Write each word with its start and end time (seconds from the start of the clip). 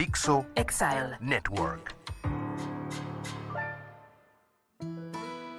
Dixo 0.00 0.46
Exile 0.54 1.18
Network. 1.20 1.94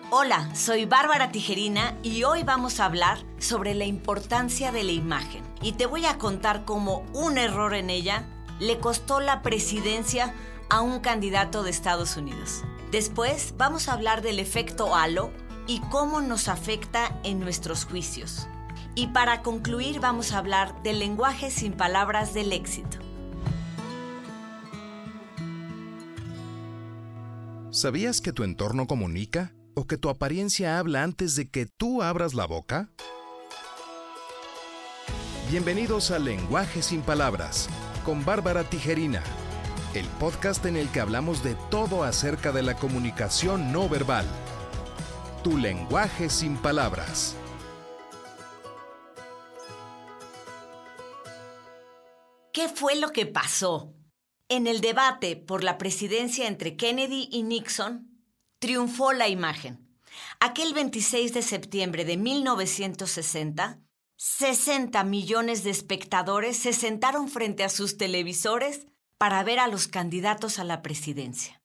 Hola, 0.10 0.50
soy 0.56 0.86
Bárbara 0.86 1.32
Tijerina 1.32 1.96
y 2.02 2.24
hoy 2.24 2.42
vamos 2.42 2.80
a 2.80 2.86
hablar 2.86 3.20
sobre 3.38 3.76
la 3.76 3.86
importancia 3.86 4.72
de 4.72 4.82
la 4.82 4.94
imagen. 4.94 5.44
Y 5.62 5.74
te 5.74 5.86
voy 5.86 6.08
a 6.08 6.18
contar 6.18 6.66
cómo 6.66 7.06
un 7.14 7.38
error 7.38 7.76
en 7.76 7.92
ella 7.92 8.26
le 8.60 8.80
costó 8.80 9.20
la 9.20 9.44
presidencia 9.44 10.34
a 10.72 10.82
un 10.82 11.02
candidato 11.02 11.62
de 11.62 11.70
Estados 11.70 12.18
Unidos. 12.18 12.64
Después 12.90 13.54
vamos 13.58 13.90
a 13.90 13.94
hablar 13.94 14.24
del 14.24 14.40
efecto 14.40 14.96
halo 14.96 15.30
y 15.68 15.82
cómo 15.92 16.20
nos 16.20 16.48
afecta 16.48 17.16
en 17.24 17.40
nuestros 17.40 17.86
juicios. 17.86 18.48
Y 18.96 19.06
para 19.10 19.44
concluir 19.44 20.00
vamos 20.00 20.32
a 20.32 20.40
hablar 20.40 20.82
del 20.82 20.98
lenguaje 20.98 21.52
sin 21.52 21.74
palabras 21.74 22.34
del 22.34 22.54
éxito. 22.54 23.01
¿Sabías 27.82 28.22
que 28.22 28.32
tu 28.32 28.44
entorno 28.44 28.86
comunica 28.86 29.56
o 29.74 29.88
que 29.88 29.98
tu 29.98 30.10
apariencia 30.10 30.78
habla 30.78 31.02
antes 31.02 31.36
de 31.36 31.50
que 31.50 31.66
tú 31.66 32.04
abras 32.04 32.36
la 32.36 32.46
boca? 32.46 32.92
Bienvenidos 35.50 36.12
a 36.12 36.20
Lenguaje 36.20 36.84
sin 36.84 37.02
Palabras 37.02 37.68
con 38.06 38.24
Bárbara 38.24 38.64
Tijerina, 38.66 39.24
el 39.96 40.06
podcast 40.20 40.64
en 40.68 40.78
el 40.78 40.90
que 40.90 41.00
hablamos 41.00 41.44
de 41.44 41.56
todo 41.72 42.04
acerca 42.04 42.52
de 42.52 42.62
la 42.62 42.76
comunicación 42.76 43.72
no 43.72 43.90
verbal. 43.90 44.28
Tu 45.44 45.58
lenguaje 45.58 46.30
sin 46.30 46.58
palabras. 46.58 47.36
¿Qué 52.54 52.70
fue 52.70 52.96
lo 53.00 53.12
que 53.12 53.26
pasó? 53.26 53.96
En 54.52 54.68
el 54.68 54.82
debate 54.82 55.38
por 55.38 55.64
la 55.64 55.78
presidencia 55.78 56.46
entre 56.46 56.76
Kennedy 56.76 57.30
y 57.32 57.44
Nixon, 57.44 58.22
triunfó 58.60 59.14
la 59.14 59.30
imagen. 59.30 59.88
Aquel 60.42 60.74
26 60.74 61.34
de 61.34 61.42
septiembre 61.42 62.04
de 62.04 62.18
1960, 62.18 63.80
60 64.18 65.04
millones 65.06 65.64
de 65.64 65.70
espectadores 65.70 66.58
se 66.58 66.74
sentaron 66.74 67.30
frente 67.30 67.64
a 67.64 67.70
sus 67.70 67.96
televisores 67.96 68.88
para 69.18 69.42
ver 69.44 69.58
a 69.58 69.70
los 69.70 69.88
candidatos 69.88 70.60
a 70.60 70.66
la 70.66 70.82
presidencia. 70.82 71.62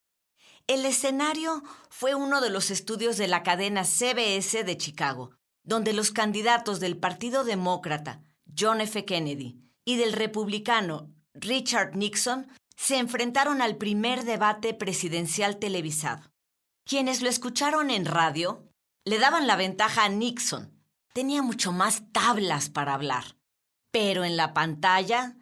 El 0.68 0.86
escenario 0.86 1.64
fue 1.90 2.14
uno 2.14 2.40
de 2.40 2.50
los 2.50 2.70
estudios 2.70 3.16
de 3.16 3.26
la 3.26 3.42
cadena 3.42 3.82
CBS 3.82 4.62
de 4.62 4.76
Chicago, 4.76 5.32
donde 5.64 5.92
los 5.92 6.12
candidatos 6.12 6.78
del 6.78 6.96
Partido 6.96 7.42
Demócrata, 7.42 8.22
John 8.56 8.80
F. 8.80 9.04
Kennedy, 9.04 9.58
y 9.84 9.96
del 9.96 10.12
republicano 10.12 11.12
Richard 11.34 11.96
Nixon 11.96 12.46
se 12.76 12.98
enfrentaron 12.98 13.62
al 13.62 13.76
primer 13.76 14.24
debate 14.24 14.74
presidencial 14.74 15.58
televisado. 15.58 16.30
Quienes 16.84 17.22
lo 17.22 17.28
escucharon 17.28 17.90
en 17.90 18.04
radio 18.04 18.68
le 19.04 19.18
daban 19.18 19.46
la 19.46 19.56
ventaja 19.56 20.04
a 20.04 20.08
Nixon. 20.08 20.72
Tenía 21.12 21.42
mucho 21.42 21.72
más 21.72 22.12
tablas 22.12 22.68
para 22.68 22.94
hablar. 22.94 23.36
Pero 23.90 24.24
en 24.24 24.36
la 24.36 24.52
pantalla, 24.52 25.36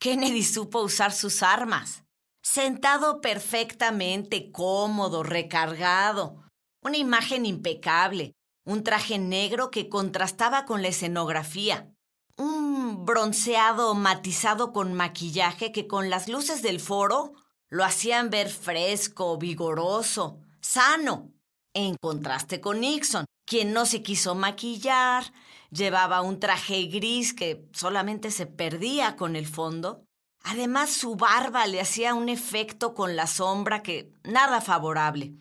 Kennedy 0.00 0.42
supo 0.42 0.80
usar 0.80 1.12
sus 1.12 1.42
armas. 1.42 2.04
Sentado 2.42 3.20
perfectamente, 3.20 4.50
cómodo, 4.50 5.22
recargado. 5.22 6.44
Una 6.82 6.96
imagen 6.96 7.44
impecable. 7.44 8.32
Un 8.64 8.82
traje 8.82 9.18
negro 9.18 9.70
que 9.70 9.88
contrastaba 9.88 10.64
con 10.64 10.82
la 10.82 10.88
escenografía 10.88 11.92
un 12.38 13.04
bronceado 13.04 13.94
matizado 13.94 14.72
con 14.72 14.94
maquillaje 14.94 15.72
que 15.72 15.86
con 15.86 16.08
las 16.08 16.28
luces 16.28 16.62
del 16.62 16.80
foro 16.80 17.32
lo 17.68 17.84
hacían 17.84 18.30
ver 18.30 18.48
fresco, 18.48 19.36
vigoroso, 19.36 20.40
sano, 20.60 21.32
en 21.74 21.96
contraste 21.96 22.60
con 22.60 22.80
Nixon, 22.80 23.26
quien 23.44 23.72
no 23.72 23.86
se 23.86 24.02
quiso 24.02 24.34
maquillar, 24.34 25.32
llevaba 25.70 26.22
un 26.22 26.40
traje 26.40 26.84
gris 26.86 27.34
que 27.34 27.68
solamente 27.72 28.30
se 28.30 28.46
perdía 28.46 29.16
con 29.16 29.36
el 29.36 29.46
fondo. 29.46 30.04
Además, 30.42 30.90
su 30.90 31.16
barba 31.16 31.66
le 31.66 31.80
hacía 31.80 32.14
un 32.14 32.28
efecto 32.28 32.94
con 32.94 33.16
la 33.16 33.26
sombra 33.26 33.82
que 33.82 34.12
nada 34.22 34.60
favorable. 34.60 35.34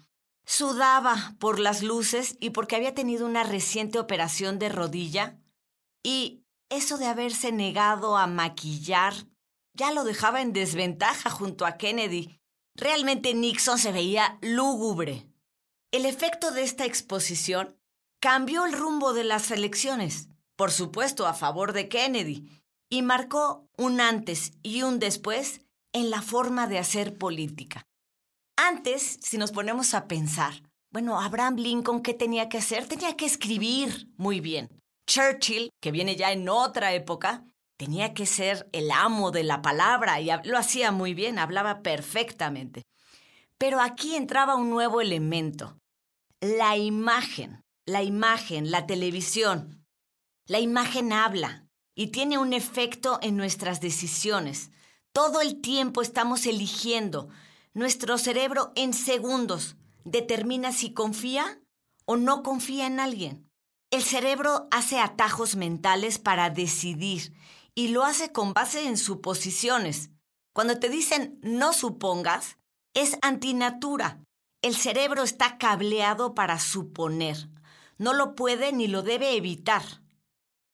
Sudaba 0.46 1.35
por 1.40 1.59
las 1.59 1.84
luces 1.84 2.38
y 2.40 2.50
porque 2.52 2.75
había 2.75 2.94
tenido 2.94 3.25
una 3.25 3.44
reciente 3.44 4.00
operación 4.00 4.59
de 4.59 4.69
rodilla 4.69 5.38
y 6.03 6.47
eso 6.69 6.97
de 6.97 7.05
haberse 7.05 7.51
negado 7.51 8.17
a 8.17 8.28
maquillar 8.28 9.13
ya 9.78 9.91
lo 9.91 10.03
dejaba 10.03 10.41
en 10.41 10.53
desventaja 10.53 11.29
junto 11.29 11.66
a 11.66 11.78
Kennedy. 11.78 12.39
Realmente 12.75 13.33
Nixon 13.33 13.78
se 13.78 13.91
veía 13.91 14.39
lúgubre. 14.41 15.28
El 15.91 16.05
efecto 16.05 16.51
de 16.51 16.63
esta 16.63 16.85
exposición 16.85 17.78
cambió 18.19 18.66
el 18.66 18.73
rumbo 18.73 19.13
de 19.13 19.23
las 19.23 19.51
elecciones, 19.51 20.29
por 20.55 20.72
supuesto 20.72 21.28
a 21.28 21.33
favor 21.33 21.73
de 21.73 21.88
Kennedy, 21.88 22.50
y 22.89 23.03
marcó 23.03 23.69
un 23.78 24.01
antes 24.01 24.53
y 24.63 24.81
un 24.81 24.97
después 24.99 25.61
en 25.94 26.09
la 26.09 26.22
forma 26.22 26.67
de 26.67 26.79
hacer 26.79 27.17
política. 27.17 27.88
Antes, 28.57 29.19
si 29.22 29.38
nos 29.38 29.51
ponemos 29.51 29.94
a 29.94 30.07
pensar, 30.07 30.63
bueno, 30.91 31.19
Abraham 31.19 31.57
Lincoln, 31.57 32.01
¿qué 32.01 32.13
tenía 32.13 32.49
que 32.49 32.57
hacer? 32.57 32.88
Tenía 32.88 33.16
que 33.16 33.25
escribir 33.25 34.11
muy 34.17 34.39
bien. 34.39 34.69
Churchill, 35.07 35.72
que 35.81 35.91
viene 35.91 36.16
ya 36.16 36.31
en 36.31 36.50
otra 36.50 36.94
época, 36.94 37.45
tenía 37.78 38.13
que 38.13 38.25
ser 38.25 38.69
el 38.73 38.91
amo 38.91 39.31
de 39.31 39.44
la 39.44 39.62
palabra 39.62 40.19
y 40.19 40.29
lo 40.44 40.57
hacía 40.57 40.91
muy 40.91 41.13
bien, 41.13 41.40
hablaba 41.40 41.81
perfectamente. 41.81 42.84
Pero 43.57 43.79
aquí 43.81 44.16
entraba 44.16 44.56
un 44.56 44.69
nuevo 44.69 45.01
elemento, 45.01 45.79
la 46.41 46.78
imagen, 46.78 47.63
la 47.85 48.03
imagen, 48.03 48.69
la 48.69 48.85
televisión. 48.85 49.85
La 50.46 50.59
imagen 50.59 51.12
habla 51.12 51.67
y 51.96 52.07
tiene 52.07 52.38
un 52.38 52.53
efecto 52.53 53.17
en 53.22 53.38
nuestras 53.38 53.81
decisiones. 53.81 54.72
Todo 55.13 55.41
el 55.41 55.62
tiempo 55.62 56.01
estamos 56.01 56.46
eligiendo. 56.46 57.29
Nuestro 57.73 58.17
cerebro 58.17 58.72
en 58.75 58.94
segundos 58.94 59.78
determina 60.03 60.72
si 60.72 60.94
confía 60.94 61.59
o 62.06 62.17
no 62.17 62.44
confía 62.44 62.85
en 62.85 63.00
alguien. 63.00 63.47
El 63.90 64.03
cerebro 64.03 64.68
hace 64.70 65.00
atajos 65.00 65.56
mentales 65.56 66.20
para 66.20 66.50
decidir 66.50 67.34
y 67.74 67.88
lo 67.88 68.03
hace 68.03 68.34
con 68.34 68.53
base 68.53 68.86
en 68.86 68.98
suposiciones. 68.98 70.09
Cuando 70.53 70.78
te 70.78 70.90
dicen 70.90 71.40
no 71.42 71.72
supongas, 71.72 72.58
es 72.94 73.18
antinatura. 73.22 74.20
El 74.62 74.76
cerebro 74.76 75.24
está 75.24 75.58
cableado 75.58 76.36
para 76.36 76.59
suponer. 76.59 77.50
No 77.97 78.12
lo 78.12 78.36
puede 78.36 78.74
ni 78.74 78.88
lo 78.88 79.03
debe 79.03 79.38
evitar. 79.38 79.84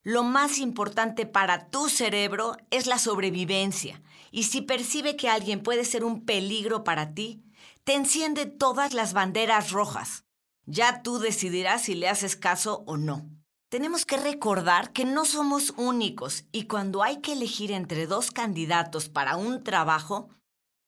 Lo 0.01 0.23
más 0.23 0.57
importante 0.57 1.27
para 1.27 1.69
tu 1.69 1.89
cerebro 1.89 2.57
es 2.71 2.87
la 2.87 2.97
sobrevivencia. 2.97 4.01
Y 4.31 4.43
si 4.43 4.61
percibe 4.61 5.15
que 5.15 5.29
alguien 5.29 5.61
puede 5.61 5.85
ser 5.85 6.03
un 6.03 6.25
peligro 6.25 6.83
para 6.83 7.13
ti, 7.13 7.43
te 7.83 7.93
enciende 7.93 8.47
todas 8.47 8.93
las 8.93 9.13
banderas 9.13 9.71
rojas. 9.71 10.22
Ya 10.65 11.01
tú 11.03 11.19
decidirás 11.19 11.83
si 11.83 11.95
le 11.95 12.07
haces 12.07 12.35
caso 12.35 12.83
o 12.87 12.97
no. 12.97 13.29
Tenemos 13.69 14.05
que 14.05 14.17
recordar 14.17 14.93
que 14.93 15.03
no 15.03 15.25
somos 15.25 15.73
únicos 15.77 16.45
y 16.51 16.67
cuando 16.67 17.03
hay 17.03 17.21
que 17.21 17.33
elegir 17.33 17.71
entre 17.71 18.07
dos 18.07 18.31
candidatos 18.31 19.09
para 19.09 19.35
un 19.35 19.63
trabajo, 19.63 20.29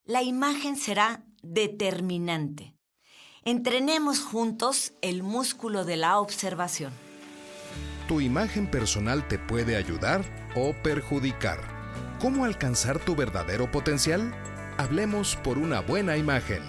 la 0.06 0.22
imagen 0.22 0.76
será 0.78 1.26
determinante. 1.42 2.76
Entrenemos 3.44 4.22
juntos 4.22 4.94
el 5.02 5.24
músculo 5.24 5.84
de 5.84 5.98
la 5.98 6.20
observación. 6.20 6.94
Tu 8.08 8.22
imagen 8.22 8.70
personal 8.70 9.28
te 9.28 9.40
puede 9.40 9.76
ayudar 9.76 10.24
o 10.56 10.74
perjudicar. 10.84 11.60
¿Cómo 12.22 12.46
alcanzar 12.46 13.00
tu 13.00 13.16
verdadero 13.16 13.72
potencial? 13.72 14.32
Hablemos 14.78 15.36
por 15.38 15.58
una 15.58 15.82
buena 15.82 16.18
imagen. 16.18 16.62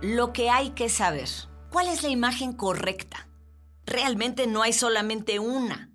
Lo 0.00 0.32
que 0.32 0.50
hay 0.50 0.70
que 0.70 0.88
saber. 0.88 1.28
¿Cuál 1.74 1.88
es 1.88 2.04
la 2.04 2.08
imagen 2.08 2.52
correcta? 2.52 3.26
Realmente 3.84 4.46
no 4.46 4.62
hay 4.62 4.72
solamente 4.72 5.40
una. 5.40 5.90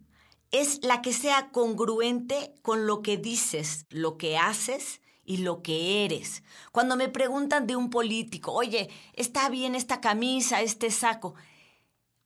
Es 0.52 0.84
la 0.84 1.02
que 1.02 1.14
sea 1.14 1.52
congruente 1.52 2.54
con 2.62 2.86
lo 2.86 3.02
que 3.02 3.16
dices, 3.16 3.86
lo 3.90 4.18
que 4.18 4.38
haces 4.38 5.00
y 5.24 5.38
lo 5.38 5.62
que 5.62 6.04
eres. 6.04 6.44
Cuando 6.74 6.98
me 6.98 7.08
preguntan 7.08 7.66
de 7.66 7.78
un 7.78 7.90
político, 7.90 8.52
oye, 8.52 8.90
está 9.14 9.48
bien 9.48 9.74
esta 9.74 10.02
camisa, 10.02 10.62
este 10.62 10.92
saco, 10.92 11.36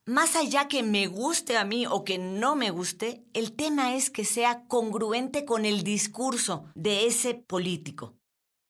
más 0.04 0.34
allá 0.34 0.66
que 0.66 0.82
me 0.82 1.06
guste 1.06 1.56
a 1.56 1.64
mí 1.64 1.86
o 1.86 2.02
que 2.02 2.18
no 2.18 2.56
me 2.56 2.72
guste, 2.72 3.22
el 3.34 3.52
tema 3.52 3.94
es 3.94 4.10
que 4.10 4.24
sea 4.24 4.64
congruente 4.66 5.44
con 5.44 5.64
el 5.64 5.84
discurso 5.84 6.64
de 6.74 7.06
ese 7.06 7.34
político. 7.34 8.16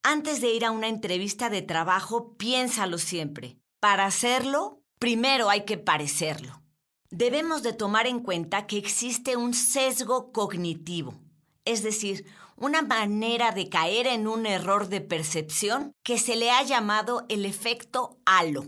Antes 0.03 0.43
de 0.43 0.53
ir 0.53 0.67
a 0.67 0.73
una 0.73 0.89
entrevista 0.89 1.49
de 1.49 1.63
trabajo, 1.63 2.35
piénsalo 2.37 2.99
siempre. 2.99 3.64
Para 3.85 4.07
hacerlo, 4.07 4.81
primero 4.99 5.51
hay 5.51 5.67
que 5.67 5.77
parecerlo. 5.77 6.63
Debemos 7.11 7.63
de 7.63 7.75
tomar 7.75 8.07
en 8.07 8.21
cuenta 8.21 8.67
que 8.67 8.79
existe 8.79 9.37
un 9.37 9.53
sesgo 9.53 10.33
cognitivo, 10.33 11.21
es 11.67 11.83
decir, 11.83 12.25
una 12.57 12.81
manera 12.81 13.53
de 13.53 13.69
caer 13.69 14.07
en 14.07 14.27
un 14.27 14.47
error 14.47 14.89
de 14.89 15.03
percepción 15.03 15.93
que 16.03 16.17
se 16.17 16.35
le 16.35 16.51
ha 16.51 16.63
llamado 16.63 17.27
el 17.29 17.45
efecto 17.45 18.17
halo. 18.25 18.65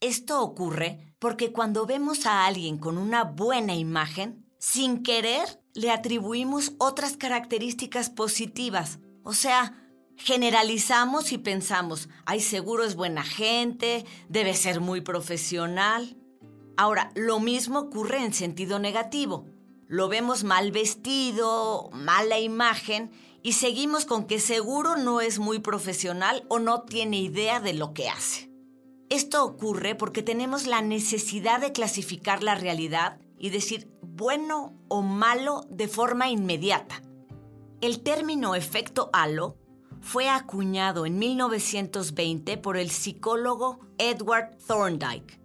Esto 0.00 0.42
ocurre 0.42 1.14
porque 1.20 1.52
cuando 1.52 1.86
vemos 1.86 2.26
a 2.26 2.44
alguien 2.44 2.78
con 2.78 2.98
una 2.98 3.22
buena 3.22 3.76
imagen, 3.76 4.44
sin 4.58 5.04
querer 5.04 5.62
le 5.72 5.92
atribuimos 5.92 6.72
otras 6.78 7.16
características 7.16 8.10
positivas. 8.10 8.98
O 9.22 9.34
sea, 9.34 9.87
generalizamos 10.18 11.32
y 11.32 11.38
pensamos, 11.38 12.08
ay, 12.26 12.40
seguro 12.40 12.84
es 12.84 12.96
buena 12.96 13.22
gente, 13.22 14.04
debe 14.28 14.54
ser 14.54 14.80
muy 14.80 15.00
profesional. 15.00 16.16
Ahora, 16.76 17.10
lo 17.14 17.40
mismo 17.40 17.78
ocurre 17.78 18.22
en 18.24 18.34
sentido 18.34 18.78
negativo. 18.78 19.46
Lo 19.86 20.08
vemos 20.08 20.44
mal 20.44 20.70
vestido, 20.70 21.88
mala 21.92 22.38
imagen, 22.38 23.10
y 23.42 23.52
seguimos 23.52 24.04
con 24.04 24.26
que 24.26 24.40
seguro 24.40 24.96
no 24.96 25.20
es 25.20 25.38
muy 25.38 25.60
profesional 25.60 26.44
o 26.48 26.58
no 26.58 26.82
tiene 26.82 27.18
idea 27.18 27.60
de 27.60 27.72
lo 27.72 27.94
que 27.94 28.08
hace. 28.08 28.50
Esto 29.08 29.44
ocurre 29.44 29.94
porque 29.94 30.22
tenemos 30.22 30.66
la 30.66 30.82
necesidad 30.82 31.60
de 31.60 31.72
clasificar 31.72 32.42
la 32.42 32.56
realidad 32.56 33.18
y 33.38 33.50
decir 33.50 33.88
bueno 34.02 34.76
o 34.88 35.00
malo 35.00 35.64
de 35.70 35.88
forma 35.88 36.28
inmediata. 36.28 37.02
El 37.80 38.02
término 38.02 38.54
efecto 38.54 39.08
halo 39.12 39.56
fue 40.00 40.28
acuñado 40.28 41.06
en 41.06 41.18
1920 41.18 42.56
por 42.58 42.76
el 42.76 42.90
psicólogo 42.90 43.80
Edward 43.98 44.56
Thorndike. 44.66 45.40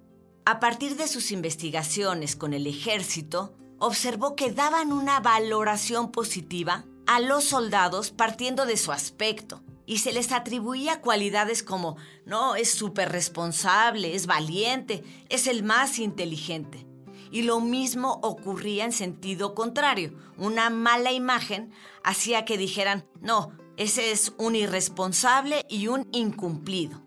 A 0.46 0.60
partir 0.60 0.98
de 0.98 1.08
sus 1.08 1.32
investigaciones 1.32 2.36
con 2.36 2.54
el 2.54 2.68
ejército, 2.68 3.56
observó 3.80 4.36
que 4.36 4.52
daban 4.52 4.92
una 4.92 5.20
valoración 5.20 6.12
positiva 6.12 6.86
a 7.06 7.20
los 7.20 7.46
soldados 7.46 8.12
partiendo 8.12 8.66
de 8.66 8.78
su 8.78 8.92
aspecto 8.92 9.62
y 9.86 10.00
se 10.00 10.14
les 10.14 10.32
atribuía 10.32 11.02
cualidades 11.02 11.64
como, 11.64 11.98
no, 12.26 12.56
es 12.56 12.72
súper 12.72 13.12
responsable, 13.12 14.16
es 14.16 14.28
valiente, 14.28 15.04
es 15.30 15.48
el 15.48 15.64
más 15.64 16.00
inteligente. 16.00 16.86
Y 17.32 17.42
lo 17.42 17.60
mismo 17.60 18.20
ocurría 18.22 18.86
en 18.86 18.92
sentido 18.92 19.56
contrario. 19.56 20.14
Una 20.38 20.70
mala 20.70 21.12
imagen 21.12 21.72
hacía 22.04 22.46
que 22.46 22.58
dijeran, 22.58 23.06
no, 23.22 23.52
ese 23.78 24.12
es 24.12 24.34
un 24.38 24.56
irresponsable 24.56 25.66
y 25.68 25.88
un 25.88 26.08
incumplido. 26.12 27.02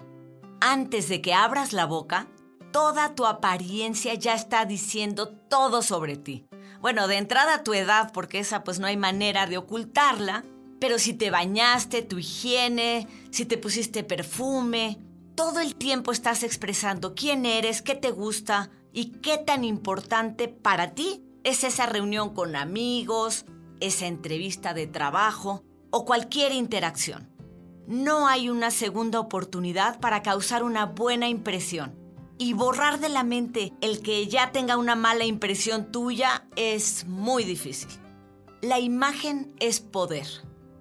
Antes 0.60 1.08
de 1.08 1.22
que 1.22 1.32
abras 1.32 1.72
la 1.72 1.86
boca, 1.86 2.28
toda 2.72 3.14
tu 3.14 3.26
apariencia 3.26 4.14
ya 4.14 4.34
está 4.34 4.64
diciendo 4.64 5.28
todo 5.28 5.82
sobre 5.82 6.16
ti. 6.16 6.46
Bueno, 6.80 7.06
de 7.08 7.18
entrada 7.18 7.62
tu 7.62 7.72
edad, 7.72 8.12
porque 8.12 8.40
esa 8.40 8.64
pues 8.64 8.80
no 8.80 8.86
hay 8.86 8.96
manera 8.96 9.46
de 9.46 9.58
ocultarla, 9.58 10.44
pero 10.80 10.98
si 10.98 11.14
te 11.14 11.30
bañaste, 11.30 12.02
tu 12.02 12.18
higiene, 12.18 13.06
si 13.30 13.44
te 13.44 13.58
pusiste 13.58 14.02
perfume, 14.02 14.98
todo 15.36 15.60
el 15.60 15.76
tiempo 15.76 16.12
estás 16.12 16.42
expresando 16.42 17.14
quién 17.14 17.46
eres, 17.46 17.80
qué 17.80 17.94
te 17.94 18.10
gusta 18.10 18.70
y 18.92 19.12
qué 19.20 19.38
tan 19.38 19.64
importante 19.64 20.48
para 20.48 20.94
ti 20.94 21.22
es 21.44 21.62
esa 21.62 21.86
reunión 21.86 22.34
con 22.34 22.56
amigos, 22.56 23.46
esa 23.80 24.06
entrevista 24.06 24.74
de 24.74 24.86
trabajo 24.86 25.62
o 25.90 26.04
cualquier 26.04 26.52
interacción. 26.52 27.28
No 27.86 28.26
hay 28.26 28.50
una 28.50 28.70
segunda 28.70 29.20
oportunidad 29.20 30.00
para 30.00 30.22
causar 30.22 30.64
una 30.64 30.86
buena 30.86 31.28
impresión. 31.28 31.94
Y 32.38 32.52
borrar 32.52 33.00
de 33.00 33.08
la 33.08 33.22
mente 33.22 33.72
el 33.80 34.02
que 34.02 34.26
ya 34.26 34.52
tenga 34.52 34.76
una 34.76 34.94
mala 34.94 35.24
impresión 35.24 35.90
tuya 35.90 36.46
es 36.56 37.06
muy 37.06 37.44
difícil. 37.44 37.88
La 38.60 38.78
imagen 38.78 39.54
es 39.60 39.80
poder. 39.80 40.26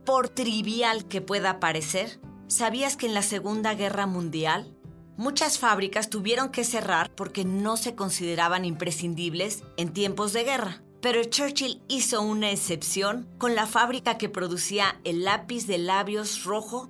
Por 0.05 0.29
trivial 0.29 1.05
que 1.05 1.21
pueda 1.21 1.59
parecer, 1.59 2.19
¿sabías 2.47 2.97
que 2.97 3.05
en 3.05 3.13
la 3.13 3.21
Segunda 3.21 3.73
Guerra 3.73 4.05
Mundial 4.05 4.75
muchas 5.17 5.59
fábricas 5.59 6.09
tuvieron 6.09 6.49
que 6.49 6.63
cerrar 6.63 7.13
porque 7.13 7.45
no 7.45 7.77
se 7.77 7.95
consideraban 7.95 8.65
imprescindibles 8.65 9.63
en 9.77 9.93
tiempos 9.93 10.33
de 10.33 10.43
guerra? 10.43 10.84
Pero 11.05 11.23
Churchill 11.23 11.83
hizo 11.87 12.23
una 12.23 12.49
excepción 12.49 13.29
con 13.37 13.53
la 13.53 13.67
fábrica 13.67 14.17
que 14.17 14.27
producía 14.27 14.99
el 15.03 15.23
lápiz 15.23 15.67
de 15.67 15.77
labios 15.77 16.45
rojo 16.45 16.89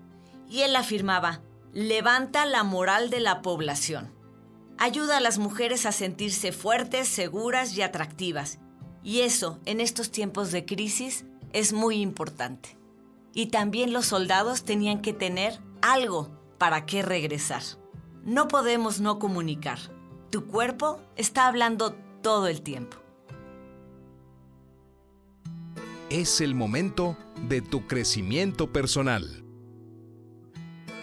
y 0.50 0.62
él 0.62 0.78
afirmaba, 0.78 1.42
levanta 1.74 2.46
la 2.46 2.64
moral 2.64 3.10
de 3.10 3.20
la 3.20 3.42
población. 3.42 4.14
Ayuda 4.78 5.18
a 5.18 5.20
las 5.20 5.38
mujeres 5.38 5.86
a 5.86 5.92
sentirse 5.92 6.54
fuertes, 6.54 7.10
seguras 7.10 7.78
y 7.78 7.82
atractivas. 7.82 8.60
Y 9.04 9.20
eso, 9.20 9.60
en 9.66 9.82
estos 9.82 10.12
tiempos 10.12 10.54
de 10.54 10.64
crisis, 10.64 11.26
es 11.52 11.74
muy 11.74 11.98
importante 11.98 12.78
y 13.34 13.48
también 13.48 13.92
los 13.92 14.06
soldados 14.06 14.64
tenían 14.64 15.02
que 15.02 15.12
tener 15.12 15.60
algo 15.82 16.32
para 16.58 16.86
qué 16.86 17.02
regresar. 17.02 17.64
No 18.24 18.48
podemos 18.48 19.02
no 19.02 19.20
comunicar. 19.20 19.80
Tu 20.30 20.48
cuerpo 20.48 21.02
está 21.18 21.48
hablando 21.48 21.98
todo 22.22 22.48
el 22.48 22.62
tiempo. 22.62 23.05
Es 26.16 26.40
el 26.40 26.56
momento 26.56 27.18
de 27.42 27.60
tu 27.60 27.88
crecimiento 27.88 28.72
personal. 28.72 29.44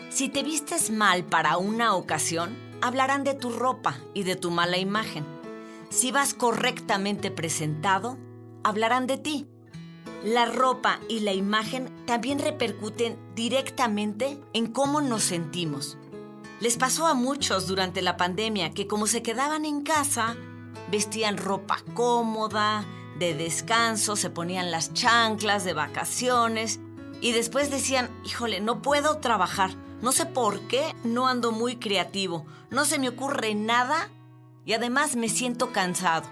Si 0.09 0.31
te 0.31 0.43
vistes 0.43 0.89
mal 0.89 1.27
para 1.27 1.59
una 1.59 1.95
ocasión, 1.97 2.57
hablarán 2.81 3.23
de 3.23 3.35
tu 3.35 3.51
ropa 3.51 3.99
y 4.15 4.23
de 4.23 4.37
tu 4.37 4.51
mala 4.51 4.79
imagen. 4.79 5.27
Si 5.91 6.13
vas 6.13 6.33
correctamente 6.33 7.31
presentado, 7.31 8.17
hablarán 8.65 9.07
de 9.07 9.19
ti 9.19 9.47
la 10.25 10.47
ropa 10.47 10.99
y 11.11 11.21
la 11.21 11.35
imagen 11.35 11.93
también 12.07 12.39
repercuten 12.39 13.19
directamente 13.35 14.41
en 14.55 14.67
cómo 14.67 15.03
nos 15.03 15.25
sentimos. 15.25 15.99
Les 16.59 16.79
pasó 16.79 17.07
a 17.07 17.13
muchos 17.13 17.67
durante 17.67 18.01
la 18.01 18.17
pandemia 18.17 18.71
que 18.71 18.87
como 18.87 19.07
se 19.07 19.23
quedaban 19.23 19.67
en 19.67 19.83
casa, 19.83 20.37
vestían 20.91 21.37
ropa 21.37 21.83
cómoda, 21.93 22.87
de 23.23 23.35
descanso, 23.35 24.17
se 24.17 24.31
ponían 24.31 24.73
las 24.73 24.95
chanclas 24.95 25.63
de 25.63 25.75
vacaciones 25.75 26.81
y 27.21 27.31
después 27.31 27.71
decían, 27.71 28.11
híjole, 28.25 28.61
no 28.61 28.83
puedo 28.83 29.19
trabajar, 29.19 29.77
no 30.01 30.11
sé 30.11 30.27
por 30.27 30.67
qué, 30.67 30.93
no 31.05 31.29
ando 31.29 31.53
muy 31.53 31.77
creativo, 31.77 32.45
no 32.71 32.85
se 32.85 32.99
me 32.99 33.09
ocurre 33.09 33.55
nada 33.55 34.11
y 34.65 34.73
además 34.73 35.15
me 35.15 35.29
siento 35.29 35.71
cansado. 35.71 36.29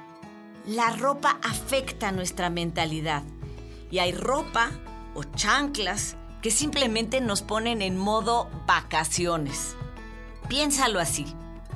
La 0.66 0.90
ropa 0.90 1.38
afecta 1.44 2.10
nuestra 2.10 2.50
mentalidad 2.50 3.22
y 3.92 4.00
hay 4.00 4.10
ropa 4.10 4.72
o 5.14 5.22
chanclas 5.22 6.16
que 6.42 6.50
simplemente 6.50 7.20
nos 7.20 7.42
ponen 7.42 7.82
en 7.82 7.96
modo 7.96 8.50
vacaciones. 8.66 9.76
Piénsalo 10.48 10.98
así. 10.98 11.24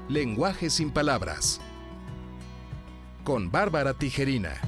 Lenguaje 0.08 0.70
sin 0.70 0.92
Palabras 0.92 1.60
con 3.24 3.50
Bárbara 3.50 3.94
Tijerina. 3.94 4.60